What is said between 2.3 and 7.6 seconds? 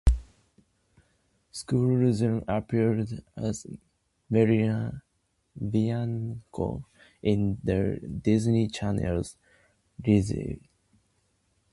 appeared as Melina Bianco in